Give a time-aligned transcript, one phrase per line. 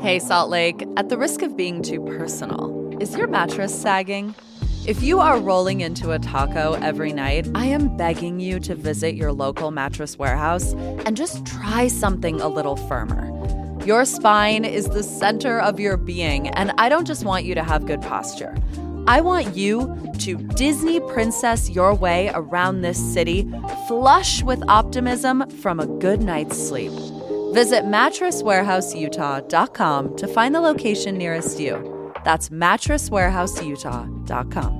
[0.00, 4.34] Hey, Salt Lake, at the risk of being too personal, is your mattress sagging?
[4.86, 9.14] If you are rolling into a taco every night, I am begging you to visit
[9.14, 10.72] your local mattress warehouse
[11.04, 13.28] and just try something a little firmer.
[13.84, 17.62] Your spine is the center of your being, and I don't just want you to
[17.62, 18.56] have good posture.
[19.06, 23.46] I want you to Disney princess your way around this city,
[23.86, 26.92] flush with optimism from a good night's sleep.
[27.52, 32.12] Visit mattresswarehouseutah.com to find the location nearest you.
[32.24, 34.76] That's mattresswarehouseutah.com.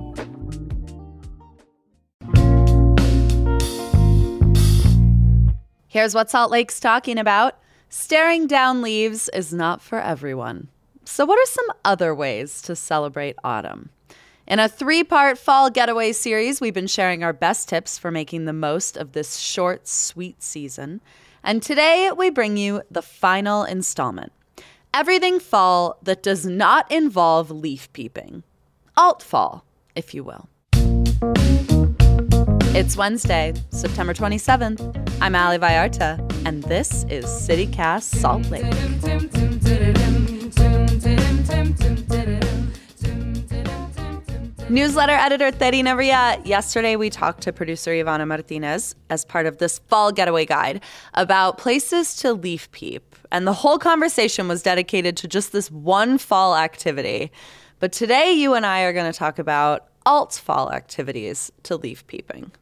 [5.88, 7.59] Here's what Salt Lake's talking about.
[7.88, 10.69] Staring down leaves is not for everyone.
[11.05, 13.91] So, what are some other ways to celebrate autumn?
[14.47, 18.45] In a three part fall getaway series, we've been sharing our best tips for making
[18.45, 21.00] the most of this short, sweet season.
[21.42, 24.32] And today we bring you the final installment
[24.92, 28.42] everything fall that does not involve leaf peeping.
[28.97, 30.48] Alt fall, if you will.
[32.72, 34.80] It's Wednesday, September 27th.
[35.20, 38.64] I'm Ali Vallarta, and this is CityCast Salt Lake.
[44.70, 46.40] Newsletter editor Terina Ria.
[46.44, 50.80] Yesterday, we talked to producer Ivana Martinez as part of this fall getaway guide
[51.14, 53.16] about places to leaf peep.
[53.32, 57.32] And the whole conversation was dedicated to just this one fall activity.
[57.80, 62.06] But today, you and I are going to talk about alt fall activities to leaf
[62.06, 62.52] peeping.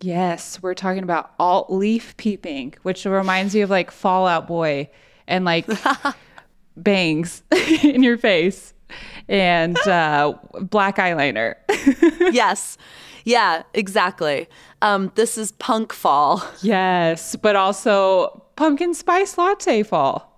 [0.00, 4.90] Yes, we're talking about alt leaf peeping, which reminds me of like Fall Out Boy
[5.28, 5.68] and like
[6.76, 7.44] bangs
[7.84, 8.71] in your face
[9.28, 11.54] and uh, black eyeliner.
[12.32, 12.78] yes.
[13.24, 14.48] Yeah, exactly.
[14.80, 16.44] Um, this is punk fall.
[16.60, 20.28] Yes, but also pumpkin spice latte fall.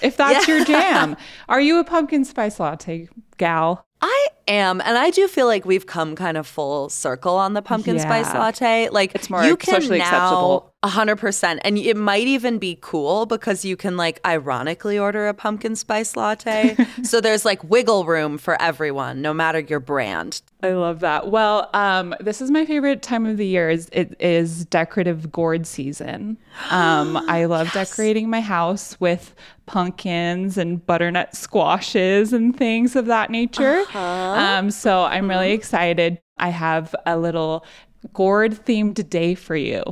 [0.00, 0.56] If that's yeah.
[0.56, 1.16] your jam.
[1.48, 3.84] Are you a pumpkin spice latte gal?
[4.00, 7.62] I am, and I do feel like we've come kind of full circle on the
[7.62, 8.02] pumpkin yeah.
[8.02, 8.88] spice latte.
[8.90, 10.74] Like it's more you can socially now, acceptable.
[10.84, 11.60] A hundred percent.
[11.64, 16.16] And it might even be cool because you can like ironically order a pumpkin spice
[16.16, 16.76] latte.
[17.02, 20.42] so there's like wiggle room for everyone, no matter your brand.
[20.62, 21.30] I love that.
[21.30, 23.70] Well, um, this is my favorite time of the year.
[23.70, 26.36] Is it is decorative gourd season.
[26.70, 27.90] Um, I love yes.
[27.90, 29.34] decorating my house with
[29.66, 33.80] pumpkins and butternut squashes and things of that nature.
[33.80, 33.98] Uh-huh.
[34.42, 35.54] Um, so I'm really mm-hmm.
[35.54, 36.20] excited.
[36.38, 37.64] I have a little
[38.12, 39.82] gourd themed day for you.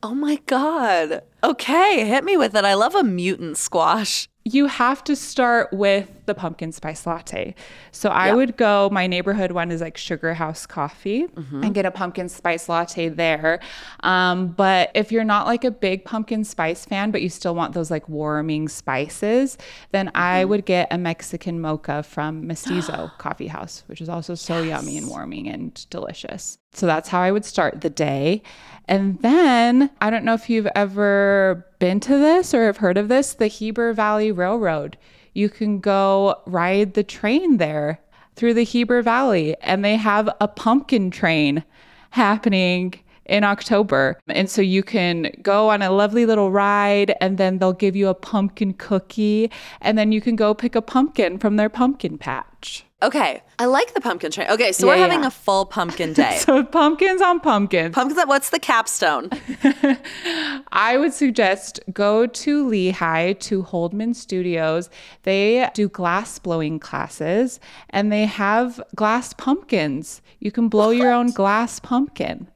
[0.03, 1.23] oh my God.
[1.45, 2.65] Okay, hit me with it.
[2.65, 7.55] I love a mutant squash you have to start with the pumpkin spice latte.
[7.93, 8.37] So I yep.
[8.37, 11.63] would go, my neighborhood one is like Sugar House Coffee mm-hmm.
[11.63, 13.61] and get a pumpkin spice latte there.
[14.01, 17.75] Um, but if you're not like a big pumpkin spice fan, but you still want
[17.75, 19.59] those like warming spices,
[19.93, 20.17] then mm-hmm.
[20.17, 24.69] I would get a Mexican mocha from Mestizo Coffee House, which is also so yes.
[24.69, 26.59] yummy and warming and delicious.
[26.73, 28.43] So that's how I would start the day.
[28.89, 33.09] And then I don't know if you've ever been to this or have heard of
[33.09, 34.97] this, the Heber Valley Railroad.
[35.35, 37.99] You can go ride the train there
[38.37, 41.65] through the Heber Valley, and they have a pumpkin train
[42.11, 42.95] happening
[43.27, 44.17] in October.
[44.29, 48.07] And so you can go on a lovely little ride, and then they'll give you
[48.07, 49.51] a pumpkin cookie,
[49.81, 52.85] and then you can go pick a pumpkin from their pumpkin patch.
[53.03, 54.49] Okay, I like the pumpkin train.
[54.49, 56.39] Okay, so yeah, we're having a full pumpkin day.
[56.39, 57.95] so pumpkins on pumpkins.
[57.95, 58.23] Pumpkins.
[58.27, 59.31] What's the capstone?
[60.73, 64.89] I would suggest go to Lehi to Holdman Studios.
[65.25, 67.59] They do glass blowing classes,
[67.91, 70.23] and they have glass pumpkins.
[70.39, 70.97] You can blow what?
[70.97, 72.49] your own glass pumpkin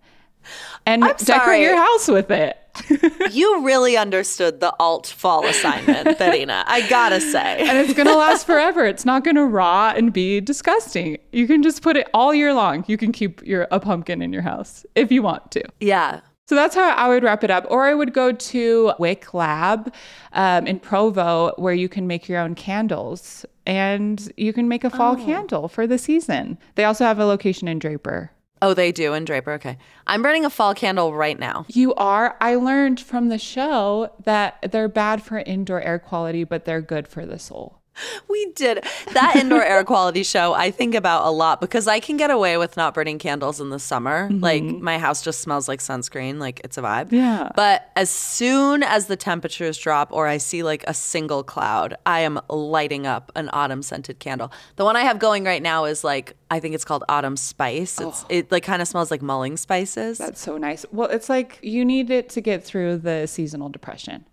[0.84, 1.62] and I'm decorate sorry.
[1.62, 2.56] your house with it.
[3.30, 6.64] you really understood the alt fall assignment, Terina.
[6.66, 7.66] I gotta say.
[7.68, 8.84] And it's gonna last forever.
[8.84, 11.18] It's not gonna rot and be disgusting.
[11.32, 12.84] You can just put it all year long.
[12.86, 15.62] You can keep your a pumpkin in your house if you want to.
[15.80, 16.20] Yeah.
[16.48, 17.66] So that's how I would wrap it up.
[17.68, 19.92] Or I would go to Wick Lab
[20.32, 24.90] um, in Provo, where you can make your own candles and you can make a
[24.90, 25.24] fall oh.
[25.24, 26.56] candle for the season.
[26.76, 28.30] They also have a location in Draper.
[28.62, 29.52] Oh, they do in Draper.
[29.52, 29.76] Okay.
[30.06, 31.66] I'm burning a fall candle right now.
[31.68, 32.36] You are?
[32.40, 37.06] I learned from the show that they're bad for indoor air quality, but they're good
[37.06, 37.80] for the soul.
[38.28, 38.84] We did.
[39.12, 42.56] That indoor air quality show I think about a lot because I can get away
[42.56, 44.28] with not burning candles in the summer.
[44.28, 44.42] Mm-hmm.
[44.42, 47.12] Like my house just smells like sunscreen, like it's a vibe.
[47.12, 47.50] Yeah.
[47.54, 52.20] But as soon as the temperatures drop or I see like a single cloud, I
[52.20, 54.52] am lighting up an autumn scented candle.
[54.76, 58.00] The one I have going right now is like I think it's called autumn spice.
[58.00, 58.26] It's oh.
[58.28, 60.18] it like kind of smells like mulling spices.
[60.18, 60.84] That's so nice.
[60.92, 64.24] Well, it's like you need it to get through the seasonal depression.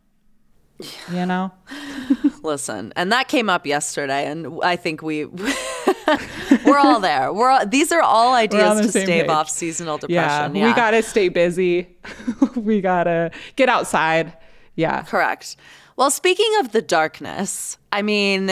[1.12, 1.52] You know?
[2.44, 5.26] Listen, and that came up yesterday, and I think we
[6.66, 7.32] we're all there.
[7.34, 9.30] We're all, these are all ideas to stave page.
[9.30, 10.56] off seasonal depression.
[10.56, 10.68] Yeah, yeah.
[10.68, 11.96] we gotta stay busy.
[12.56, 14.34] we gotta get outside.
[14.76, 15.56] Yeah, correct.
[15.96, 18.48] Well, speaking of the darkness, I mean,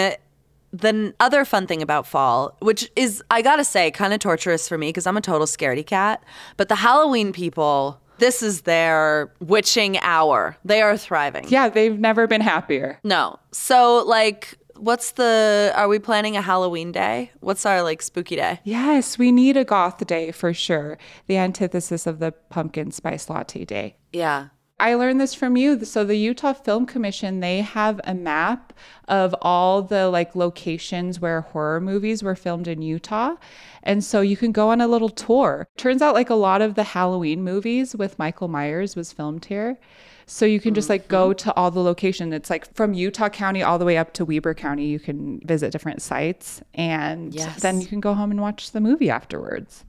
[0.73, 4.77] the other fun thing about fall, which is I gotta say, kind of torturous for
[4.77, 6.23] me because I'm a total scaredy cat,
[6.57, 10.55] but the Halloween people this is their witching hour.
[10.63, 11.45] They are thriving.
[11.49, 12.99] Yeah, they've never been happier.
[13.03, 13.39] No.
[13.51, 18.59] So, like, what's the are we planning a halloween day what's our like spooky day
[18.63, 20.97] yes we need a goth day for sure
[21.27, 24.47] the antithesis of the pumpkin spice latte day yeah
[24.81, 25.85] I learned this from you.
[25.85, 28.73] So the Utah Film Commission, they have a map
[29.07, 33.35] of all the like locations where horror movies were filmed in Utah.
[33.83, 35.67] And so you can go on a little tour.
[35.77, 39.77] Turns out like a lot of the Halloween movies with Michael Myers was filmed here.
[40.25, 41.49] So you can just like go mm-hmm.
[41.49, 42.33] to all the location.
[42.33, 44.87] It's like from Utah County all the way up to Weber County.
[44.87, 47.61] You can visit different sites and yes.
[47.61, 49.85] then you can go home and watch the movie afterwards.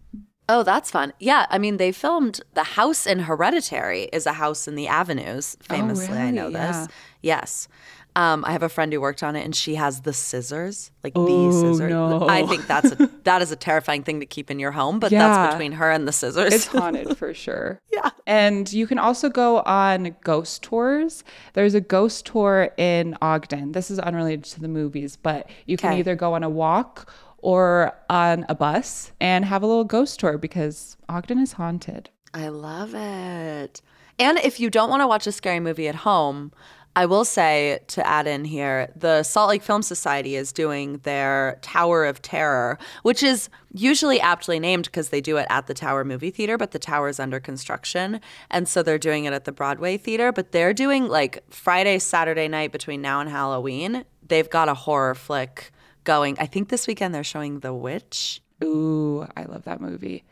[0.55, 1.15] Oh, that's fun.
[1.19, 5.57] Yeah, I mean, they filmed the house in Hereditary is a house in the avenues.
[5.63, 6.21] Oh, famously, oh, really?
[6.21, 6.77] I know this.
[6.77, 6.87] Yeah.
[7.23, 7.69] Yes.
[8.15, 11.15] Um, I have a friend who worked on it, and she has the scissors, like
[11.17, 11.91] oh, the scissors.
[11.91, 12.29] No.
[12.29, 15.11] I think that's a, that is a terrifying thing to keep in your home, but
[15.11, 15.27] yeah.
[15.27, 16.53] that's between her and the scissors.
[16.53, 17.81] It's haunted for sure.
[17.91, 21.25] yeah, and you can also go on ghost tours.
[21.55, 23.73] There's a ghost tour in Ogden.
[23.73, 26.01] This is unrelated to the movies, but you can okay.
[26.01, 27.11] either go on a walk
[27.43, 32.09] or on a bus and have a little ghost tour because Ogden is haunted.
[32.33, 33.83] I love it.
[34.19, 36.53] And if you don't want to watch a scary movie at home,
[36.95, 41.59] I will say to add in here, the Salt Lake Film Society is doing their
[41.63, 46.05] Tower of Terror, which is usually aptly named because they do it at the Tower
[46.05, 48.21] Movie Theater, but the tower is under construction.
[48.51, 52.47] And so they're doing it at the Broadway Theater, but they're doing like Friday, Saturday
[52.47, 54.05] night between now and Halloween.
[54.29, 55.72] They've got a horror flick
[56.05, 56.37] going.
[56.39, 58.41] I think this weekend they're showing The Witch.
[58.63, 60.25] Ooh, I love that movie.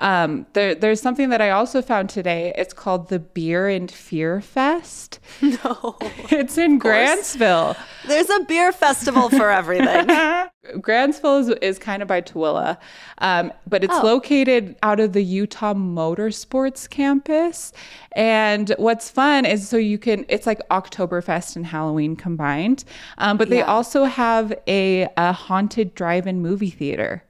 [0.00, 2.52] Um, there, there's something that I also found today.
[2.56, 5.18] It's called the Beer and Fear Fest.
[5.40, 5.96] No,
[6.30, 7.76] it's in Grantsville.
[8.06, 10.06] There's a beer festival for everything.
[10.76, 12.76] Grantsville is, is kind of by Tooele,
[13.18, 14.02] um, but it's oh.
[14.02, 17.72] located out of the Utah Motorsports campus.
[18.12, 22.84] And what's fun is so you can, it's like Oktoberfest and Halloween combined,
[23.18, 23.64] um, but they yeah.
[23.64, 27.22] also have a, a haunted drive in movie theater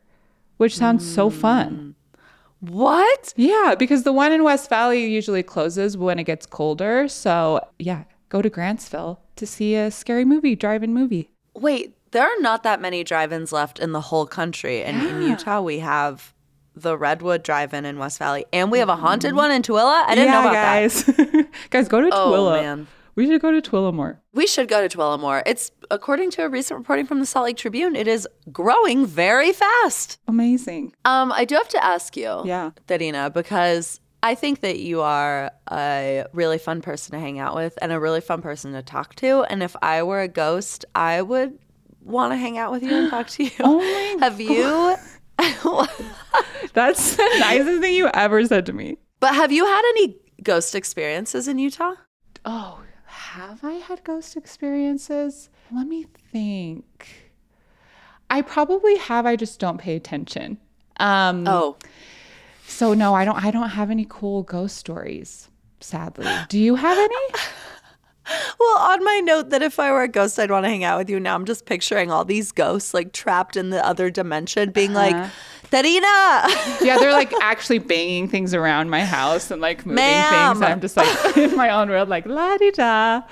[0.58, 1.14] which sounds mm.
[1.14, 1.94] so fun.
[2.60, 3.32] What?
[3.36, 7.08] Yeah, because the one in West Valley usually closes when it gets colder.
[7.08, 11.30] So, yeah, go to Grantsville to see a scary movie, drive in movie.
[11.54, 14.82] Wait, there are not that many drive ins left in the whole country.
[14.82, 15.08] And yeah.
[15.08, 16.34] in Utah, we have
[16.74, 20.04] the Redwood Drive In in West Valley, and we have a haunted one in Tooele.
[20.06, 21.04] I didn't yeah, know about guys.
[21.04, 21.48] that.
[21.70, 22.62] guys, go to oh, Tooele.
[22.62, 22.86] Man.
[23.18, 24.20] We should go to Tooele more.
[24.32, 25.42] We should go to Tooele more.
[25.44, 29.52] It's according to a recent reporting from the Salt Lake Tribune, it is growing very
[29.52, 30.20] fast.
[30.28, 30.94] Amazing.
[31.04, 35.50] Um, I do have to ask you, yeah, Terina, because I think that you are
[35.68, 39.16] a really fun person to hang out with and a really fun person to talk
[39.16, 39.42] to.
[39.50, 41.58] And if I were a ghost, I would
[42.00, 43.50] want to hang out with you and talk to you.
[43.58, 44.94] oh have you?
[46.72, 48.98] That's the nicest thing you ever said to me.
[49.18, 51.94] But have you had any ghost experiences in Utah?
[52.44, 52.78] Oh,
[53.28, 55.50] have I had ghost experiences?
[55.70, 57.30] Let me think.
[58.30, 59.26] I probably have.
[59.26, 60.56] I just don't pay attention.
[60.98, 61.76] Um, oh,
[62.66, 63.42] so no, I don't.
[63.42, 65.50] I don't have any cool ghost stories.
[65.80, 67.40] Sadly, do you have any?
[68.58, 70.98] well, on my note that if I were a ghost, I'd want to hang out
[70.98, 71.20] with you.
[71.20, 75.18] Now I'm just picturing all these ghosts like trapped in the other dimension, being uh-huh.
[75.18, 75.30] like,
[75.70, 76.80] Terina.
[76.80, 80.54] yeah, they're like actually banging things around my house and like moving Ma'am.
[80.54, 80.62] things.
[80.62, 83.22] I'm just like in my own world, like la di da.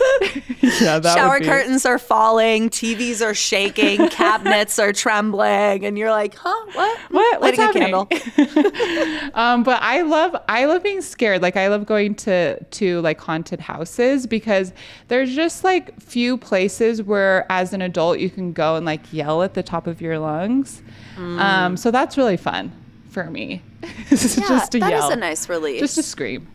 [0.60, 6.66] yeah, shower curtains are falling, TVs are shaking, cabinets are trembling, and you're like, "Huh?
[6.72, 6.98] What?
[7.10, 7.40] What?
[7.40, 7.94] What's happening?"
[9.34, 11.42] um, but I love, I love being scared.
[11.42, 14.72] Like I love going to to like haunted houses because
[15.08, 19.42] there's just like few places where, as an adult, you can go and like yell
[19.42, 20.82] at the top of your lungs.
[21.16, 21.38] Mm.
[21.38, 22.72] Um, so that's really fun
[23.10, 23.62] for me.
[23.82, 25.08] yeah, just to that yell.
[25.08, 25.80] is a nice relief.
[25.80, 26.48] Just to scream.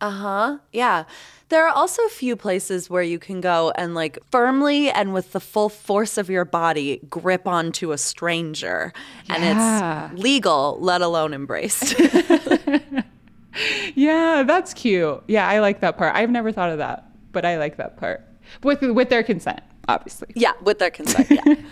[0.00, 0.58] Uh huh.
[0.72, 1.04] Yeah.
[1.50, 5.32] There are also a few places where you can go and like firmly and with
[5.32, 8.92] the full force of your body grip onto a stranger.
[9.26, 9.34] Yeah.
[9.34, 11.94] And it's legal, let alone embraced.
[13.94, 15.22] yeah, that's cute.
[15.28, 16.14] Yeah, I like that part.
[16.14, 18.26] I've never thought of that, but I like that part.
[18.62, 20.28] With with their consent, obviously.
[20.34, 21.30] Yeah, with their consent.
[21.30, 21.54] Yeah.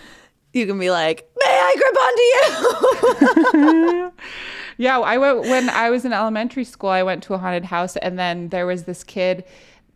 [0.53, 4.11] you can be like, "May I grip onto you?"
[4.77, 6.89] yeah, I went when I was in elementary school.
[6.89, 9.43] I went to a haunted house, and then there was this kid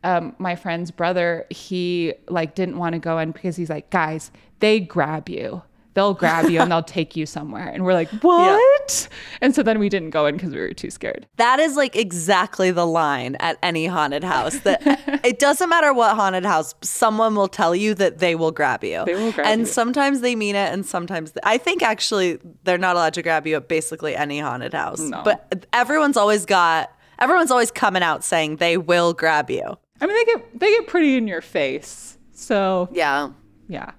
[0.03, 4.31] um, my friend's brother, he like didn't want to go in because he's like, guys,
[4.59, 5.61] they grab you.
[5.93, 7.67] They'll grab you and they'll take you somewhere.
[7.67, 9.07] And we're like, what?
[9.41, 11.27] And so then we didn't go in because we were too scared.
[11.37, 14.59] That is like exactly the line at any haunted house.
[14.59, 14.81] That
[15.23, 19.03] it doesn't matter what haunted house, someone will tell you that they will grab you.
[19.05, 19.65] They will grab and you.
[19.67, 23.57] sometimes they mean it, and sometimes I think actually they're not allowed to grab you
[23.57, 24.99] at basically any haunted house.
[24.99, 25.21] No.
[25.23, 29.77] But everyone's always got everyone's always coming out saying they will grab you.
[30.01, 32.17] I mean, they get they get pretty in your face.
[32.33, 33.29] So Yeah,
[33.67, 33.91] yeah,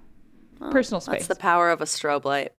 [0.71, 1.27] personal space.
[1.27, 2.53] that's the power of a strobe light.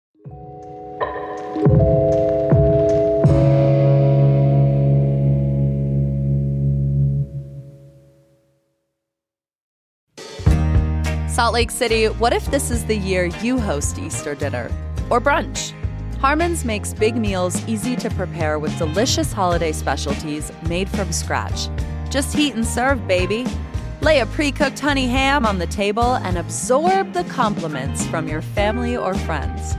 [11.35, 14.71] Salt Lake City, what if this is the year you host Easter dinner
[15.09, 15.73] or brunch?
[16.19, 21.67] Harmon's makes big meals easy to prepare with delicious holiday specialties made from scratch.
[22.09, 23.45] Just heat and serve, baby.
[24.05, 28.43] Lay a pre cooked honey ham on the table and absorb the compliments from your
[28.43, 29.75] family or friends.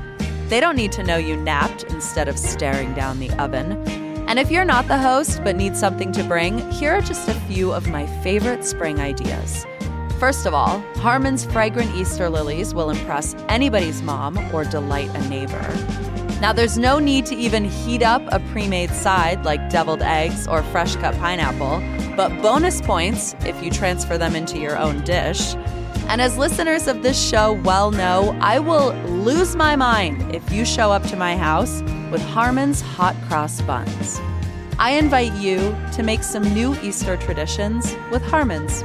[0.48, 3.80] They don't need to know you napped instead of staring down the oven.
[4.26, 7.34] And if you're not the host but need something to bring, here are just a
[7.34, 9.64] few of my favorite spring ideas.
[10.18, 15.62] First of all, Harmon's fragrant Easter lilies will impress anybody's mom or delight a neighbor.
[16.40, 20.48] Now, there's no need to even heat up a pre made side like deviled eggs
[20.48, 21.80] or fresh cut pineapple,
[22.16, 25.54] but bonus points if you transfer them into your own dish.
[26.08, 30.64] And as listeners of this show well know, I will lose my mind if you
[30.64, 34.20] show up to my house with Harmon's hot cross buns.
[34.78, 38.82] I invite you to make some new Easter traditions with Harmon's.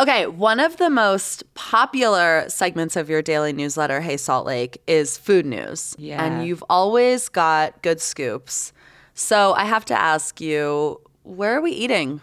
[0.00, 5.18] Okay, one of the most popular segments of your daily newsletter, Hey Salt Lake, is
[5.18, 5.96] food news.
[5.98, 6.24] Yeah.
[6.24, 8.72] And you've always got good scoops.
[9.14, 12.20] So I have to ask you, where are we eating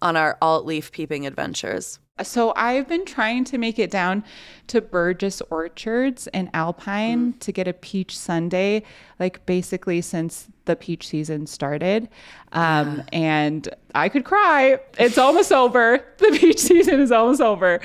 [0.00, 1.98] on our alt leaf peeping adventures?
[2.22, 4.24] So I've been trying to make it down
[4.68, 8.82] to Burgess Orchards in Alpine to get a peach sundae,
[9.18, 12.08] like basically since the peach season started.
[12.52, 14.78] Um, And I could cry.
[14.98, 16.04] It's almost over.
[16.18, 17.80] The peach season is almost over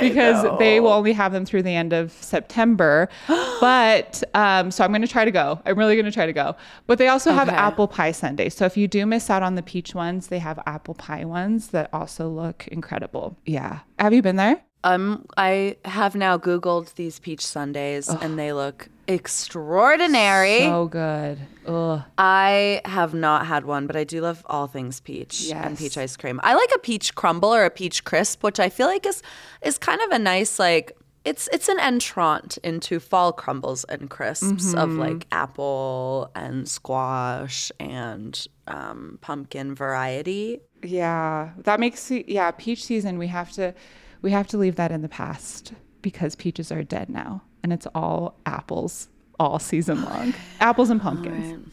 [0.00, 3.08] because they will only have them through the end of September.
[3.60, 5.60] but um, so I'm going to try to go.
[5.64, 6.56] I'm really going to try to go.
[6.86, 8.54] But they also have apple pie sundaes.
[8.54, 11.68] So if you do miss out on the peach ones, they have apple pie ones
[11.68, 13.38] that also look incredible.
[13.46, 13.80] Yeah.
[13.98, 14.60] Have you been there?
[14.84, 20.60] Um, I have now Googled these peach sundaes and they look extraordinary.
[20.60, 21.38] So good.
[21.66, 22.02] Ugh.
[22.16, 26.16] I have not had one, but I do love all things peach and peach ice
[26.16, 26.40] cream.
[26.42, 29.22] I like a peach crumble or a peach crisp, which I feel like is
[29.62, 34.72] is kind of a nice like it's it's an entrant into fall crumbles and crisps
[34.74, 34.98] of Mm-hmm.
[35.00, 40.60] like apple and squash and um, pumpkin variety.
[40.82, 41.50] Yeah.
[41.64, 43.74] That makes yeah, peach season we have to
[44.22, 45.72] we have to leave that in the past
[46.02, 49.08] because peaches are dead now and it's all apples
[49.40, 50.34] all season long.
[50.60, 51.68] Apples and pumpkins.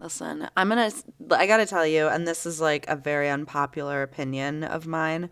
[0.00, 0.90] Listen, I'm gonna.
[1.30, 5.30] I gotta tell you, and this is like a very unpopular opinion of mine,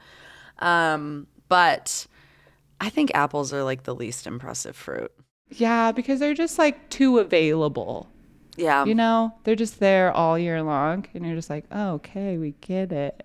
[0.60, 2.06] um, but
[2.80, 5.10] I think apples are like the least impressive fruit.
[5.48, 8.08] Yeah, because they're just like too available.
[8.56, 12.36] Yeah, You know, they're just there all year long and you're just like, oh, "Okay,
[12.36, 13.24] we get it."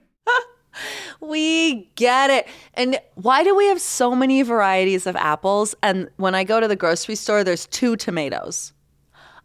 [1.28, 2.48] We get it.
[2.74, 5.76] And why do we have so many varieties of apples?
[5.82, 8.74] And when I go to the grocery store, there's two tomatoes.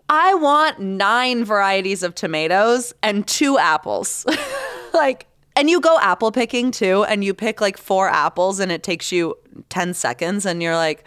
[0.08, 4.26] I want nine varieties of tomatoes and two apples.
[4.92, 8.82] like, and you go apple picking too, and you pick like four apples, and it
[8.82, 9.36] takes you
[9.68, 11.06] 10 seconds, and you're like,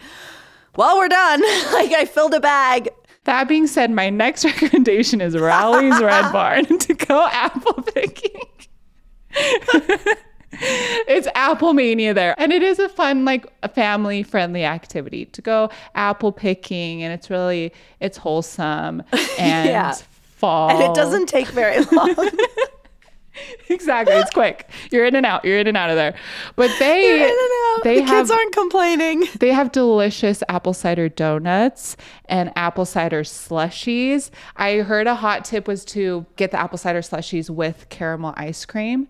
[0.76, 1.40] well, we're done.
[1.72, 2.88] like, I filled a bag.
[3.24, 8.40] That being said, my next recommendation is Rowley's Red Barn to go apple picking.
[10.60, 12.34] It's apple mania there.
[12.38, 17.02] And it is a fun, like a family friendly activity to go apple picking.
[17.02, 19.02] And it's really, it's wholesome
[19.38, 19.92] and Yeah.
[20.36, 20.70] fall.
[20.70, 22.14] And it doesn't take very long.
[23.68, 24.14] exactly.
[24.14, 24.68] It's quick.
[24.92, 25.44] You're in and out.
[25.44, 26.14] You're in and out of there.
[26.56, 27.80] But they, In and out.
[27.84, 29.24] they the have, kids aren't complaining.
[29.40, 31.96] they have delicious apple cider donuts
[32.26, 34.30] and apple cider slushies.
[34.56, 38.64] I heard a hot tip was to get the apple cider slushies with caramel ice
[38.64, 39.08] cream.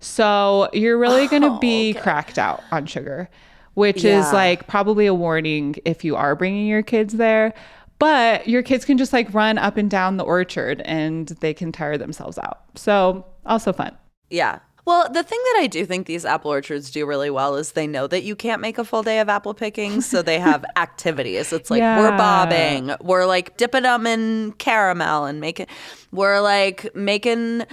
[0.00, 3.28] So you're really going to oh, be cracked out on sugar,
[3.74, 4.20] which Yeah.
[4.20, 7.52] is like probably a warning if you are bringing your kids there.
[7.98, 11.72] But your kids can just like run up and down the orchard and they can
[11.72, 12.60] tire themselves out.
[12.76, 13.96] So also fun.
[14.30, 14.60] Yeah.
[14.84, 17.86] Well, the thing that I do think these apple orchards do really well is they
[17.86, 21.52] know that you can't make a full day of apple picking, so they have activities.
[21.52, 25.66] It's like we're bobbing, we're like dipping them in caramel and making,
[26.10, 27.64] we're like making,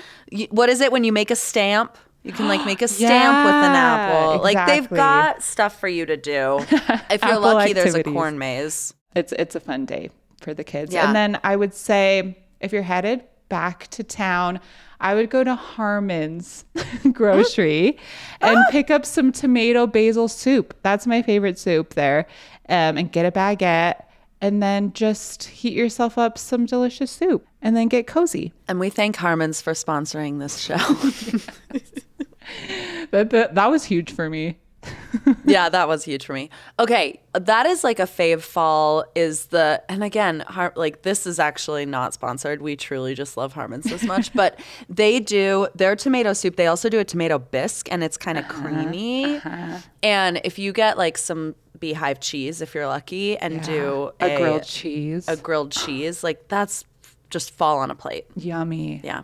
[0.50, 1.98] what is it when you make a stamp?
[2.26, 4.44] You can like make a stamp with an Yeah, apple.
[4.44, 6.66] Like they've got stuff for you to do.
[7.10, 8.94] If you're lucky, there's a corn maze.
[9.16, 10.10] It's it's a fun day
[10.42, 10.94] for the kids.
[10.94, 11.06] Yeah.
[11.06, 14.60] And then I would say if you're headed back to town,
[15.00, 16.66] I would go to Harmon's
[17.12, 17.98] grocery
[18.42, 20.76] and pick up some tomato basil soup.
[20.82, 22.26] That's my favorite soup there.
[22.68, 24.02] Um, and get a baguette
[24.42, 28.52] and then just heat yourself up some delicious soup and then get cozy.
[28.68, 30.78] And we thank Harmon's for sponsoring this show.
[33.12, 34.58] That, that, that was huge for me.
[35.46, 36.50] yeah, that was huge for me.
[36.80, 41.40] Okay, that is like a fave fall is the and again, Har- like this is
[41.40, 42.62] actually not sponsored.
[42.62, 44.60] We truly just love Harmon's this much, but
[44.90, 46.56] they do their tomato soup.
[46.56, 49.36] They also do a tomato bisque and it's kind of uh-huh, creamy.
[49.36, 49.80] Uh-huh.
[50.04, 54.64] And if you get like some beehive cheese if you're lucky and do a, grilled
[54.64, 55.28] cheese.
[55.28, 56.86] a grilled cheese, like that's
[57.30, 58.26] just fall on a plate.
[58.36, 59.02] Yummy.
[59.04, 59.24] Yeah.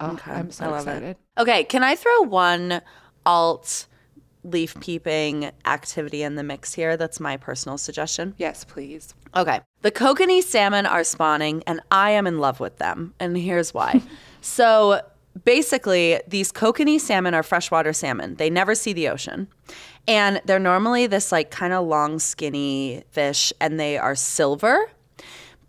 [0.00, 1.08] Oh, I'm so I love excited.
[1.10, 1.18] it.
[1.36, 2.80] Okay, can I throw one
[3.26, 3.86] alt
[4.44, 6.96] leaf peeping activity in the mix here?
[6.96, 8.34] That's my personal suggestion.
[8.38, 9.14] Yes, please.
[9.34, 9.60] Okay.
[9.82, 13.14] The kokanee salmon are spawning, and I am in love with them.
[13.18, 14.00] And here's why.
[14.40, 15.00] so
[15.44, 18.36] basically, these kokanee salmon are freshwater salmon.
[18.36, 19.48] They never see the ocean.
[20.06, 24.90] And they're normally this like kind of long, skinny fish, and they are silver.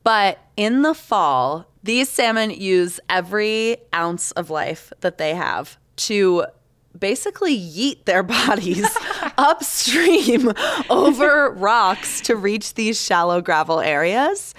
[0.03, 6.45] But in the fall, these salmon use every ounce of life that they have to
[6.97, 8.89] basically yeet their bodies
[9.37, 10.51] upstream
[10.89, 14.55] over rocks to reach these shallow gravel areas.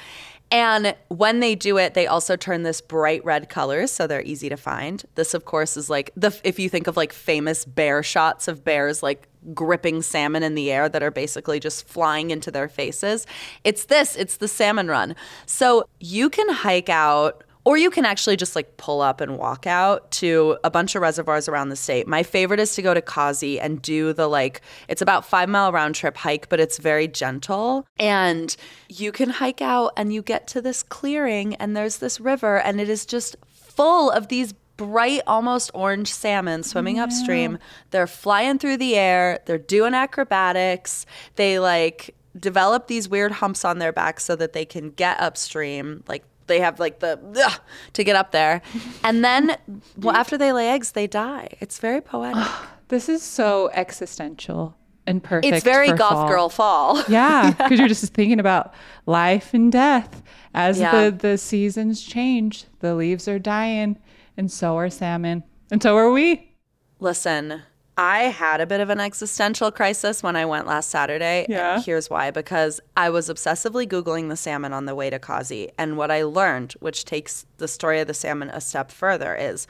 [0.52, 4.48] And when they do it, they also turn this bright red colors, so they're easy
[4.48, 5.04] to find.
[5.16, 8.62] This, of course, is like the if you think of like famous bear shots of
[8.62, 13.26] bears like gripping salmon in the air that are basically just flying into their faces.
[13.64, 15.14] It's this, it's the salmon run.
[15.46, 19.66] So you can hike out or you can actually just like pull up and walk
[19.66, 22.06] out to a bunch of reservoirs around the state.
[22.06, 25.72] My favorite is to go to Causey and do the like, it's about five mile
[25.72, 27.84] round trip hike, but it's very gentle.
[27.98, 28.56] And
[28.88, 32.80] you can hike out and you get to this clearing and there's this river and
[32.80, 37.58] it is just full of these bright, almost orange salmon swimming upstream.
[37.90, 41.06] They're flying through the air, they're doing acrobatics.
[41.36, 46.02] They like develop these weird humps on their back so that they can get upstream.
[46.06, 47.60] Like they have like the ugh,
[47.94, 48.62] to get up there.
[49.04, 49.56] And then
[49.96, 51.48] well, after they lay eggs, they die.
[51.60, 52.44] It's very poetic.
[52.88, 54.76] This is so existential
[55.08, 55.52] and perfect.
[55.52, 56.28] it's very goth fall.
[56.28, 57.02] girl fall.
[57.08, 58.74] Yeah, because you're just thinking about
[59.06, 60.22] life and death
[60.54, 60.92] as Yeah.
[61.10, 62.66] the the seasons change.
[62.78, 63.98] The leaves are dying,
[64.36, 66.54] and so are salmon, and so are we.
[66.98, 67.62] Listen,
[67.98, 71.46] I had a bit of an existential crisis when I went last Saturday.
[71.48, 71.80] Yeah.
[71.80, 75.70] Here's why because I was obsessively Googling the salmon on the way to Causey.
[75.78, 79.66] And what I learned, which takes the story of the salmon a step further, is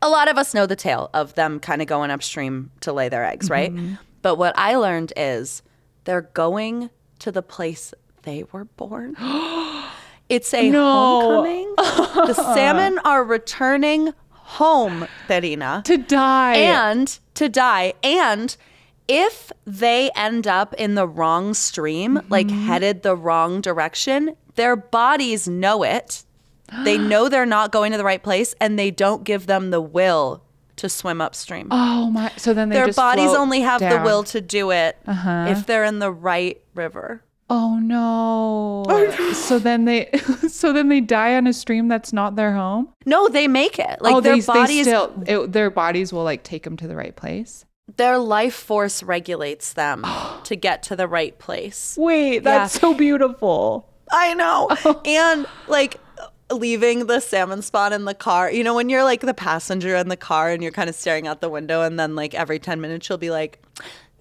[0.00, 3.08] a lot of us know the tale of them kind of going upstream to lay
[3.08, 3.74] their eggs, right?
[3.74, 3.94] Mm-hmm.
[4.22, 5.62] But what I learned is
[6.04, 9.16] they're going to the place they were born.
[10.28, 11.20] It's a No.
[11.20, 11.74] homecoming.
[12.26, 16.54] the salmon are returning home, Terina To die.
[16.54, 17.94] and to die.
[18.02, 18.56] And
[19.08, 22.32] if they end up in the wrong stream, mm-hmm.
[22.32, 26.24] like headed the wrong direction, their bodies know it.
[26.84, 29.80] They know they're not going to the right place and they don't give them the
[29.80, 30.42] will
[30.76, 31.68] to swim upstream.
[31.70, 32.32] oh my!
[32.36, 35.46] So then they their bodies only have the will to do it uh-huh.
[35.50, 37.22] if they're in the right river.
[37.50, 39.32] Oh no!
[39.34, 40.10] so then they,
[40.48, 42.88] so then they die on a stream that's not their home.
[43.04, 44.00] No, they make it.
[44.00, 46.86] Like oh, their they, bodies they still, it, their bodies will like take them to
[46.88, 47.64] the right place.
[47.96, 50.04] their life force regulates them
[50.44, 51.96] to get to the right place.
[51.98, 53.88] Wait, that's so beautiful.
[54.10, 54.68] I know.
[54.86, 55.00] Oh.
[55.04, 55.98] And like
[56.50, 58.50] leaving the salmon spot in the car.
[58.50, 61.26] You know, when you're like the passenger in the car and you're kind of staring
[61.26, 63.62] out the window, and then like every 10 minutes she'll be like,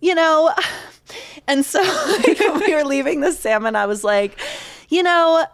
[0.04, 0.54] you know,
[1.48, 1.82] and so
[2.28, 4.38] like, we were leaving the salmon, I was like,
[4.90, 5.46] you know,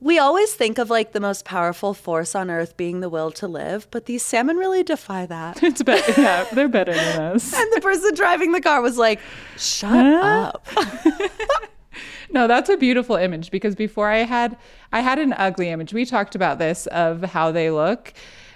[0.00, 3.48] we always think of like the most powerful force on earth being the will to
[3.48, 5.62] live, but these salmon really defy that.
[5.62, 6.20] It's better.
[6.20, 7.52] Yeah, they're better than us.
[7.52, 9.20] And the person driving the car was like,
[9.56, 10.68] shut up.
[12.30, 14.56] No, that's a beautiful image because before I had
[14.92, 15.94] I had an ugly image.
[15.94, 18.12] We talked about this of how they look.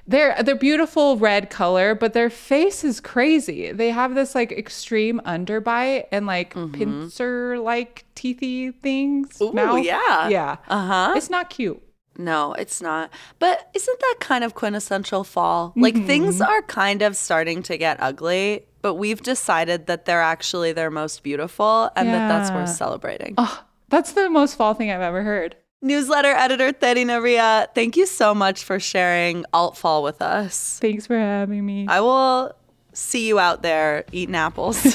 [0.07, 3.71] They're they're beautiful red color, but their face is crazy.
[3.71, 9.41] They have this like extreme underbite and like pincer like teethy things.
[9.41, 9.85] Ooh, mouth.
[9.85, 10.29] yeah.
[10.29, 10.57] Yeah.
[10.69, 11.12] Uh-huh.
[11.17, 11.81] It's not cute.
[12.19, 13.11] No, it's not.
[13.38, 15.73] But isn't that kind of quintessential fall?
[15.77, 16.51] Like things Mm-hmm.
[16.51, 21.23] are kind of starting to get ugly, but we've decided that they're actually their most
[21.23, 23.35] beautiful and that that's worth celebrating.
[23.38, 25.57] Oh, that's the most fall thing I've ever heard.
[25.85, 30.79] Newsletter editor Terina Ria, thank you so much for sharing Alt Fall with us.
[30.81, 31.87] Thanks for having me.
[31.88, 32.53] I will
[32.92, 34.81] see you out there eating apples.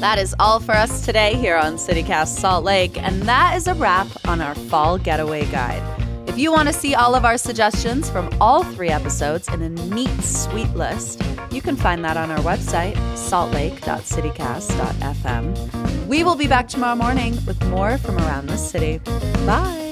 [0.00, 3.74] that is all for us today here on CityCast Salt Lake, and that is a
[3.74, 5.99] wrap on our fall getaway guide.
[6.30, 9.68] If you want to see all of our suggestions from all three episodes in a
[9.68, 16.06] neat, sweet list, you can find that on our website, saltlake.citycast.fm.
[16.06, 18.98] We will be back tomorrow morning with more from around the city.
[19.44, 19.89] Bye.